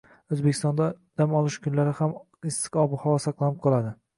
[0.35, 0.87] O‘zbekistonda
[1.21, 2.17] dam olish kunlari ham
[2.53, 3.97] issiq ob-havo saqlanib qoladi